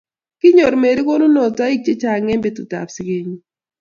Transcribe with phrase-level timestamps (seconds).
[0.39, 3.37] Kinyor Mary konunotoik chechang eng betutap sigenyi